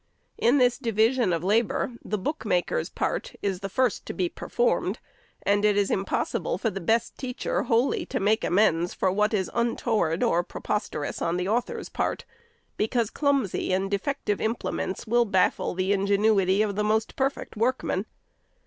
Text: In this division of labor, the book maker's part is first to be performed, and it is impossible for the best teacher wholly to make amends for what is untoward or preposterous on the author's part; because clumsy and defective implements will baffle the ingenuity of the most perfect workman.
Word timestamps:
In 0.39 0.57
this 0.57 0.79
division 0.79 1.31
of 1.31 1.43
labor, 1.43 1.91
the 2.03 2.17
book 2.17 2.43
maker's 2.43 2.89
part 2.89 3.35
is 3.43 3.59
first 3.59 4.03
to 4.07 4.13
be 4.13 4.29
performed, 4.29 4.97
and 5.43 5.63
it 5.63 5.77
is 5.77 5.91
impossible 5.91 6.57
for 6.57 6.71
the 6.71 6.81
best 6.81 7.19
teacher 7.19 7.61
wholly 7.61 8.07
to 8.07 8.19
make 8.19 8.43
amends 8.43 8.95
for 8.95 9.11
what 9.11 9.31
is 9.31 9.51
untoward 9.53 10.23
or 10.23 10.41
preposterous 10.43 11.21
on 11.21 11.37
the 11.37 11.47
author's 11.47 11.89
part; 11.89 12.25
because 12.77 13.11
clumsy 13.11 13.71
and 13.71 13.91
defective 13.91 14.41
implements 14.41 15.05
will 15.05 15.23
baffle 15.25 15.75
the 15.75 15.93
ingenuity 15.93 16.63
of 16.63 16.75
the 16.75 16.83
most 16.83 17.15
perfect 17.15 17.55
workman. 17.55 18.07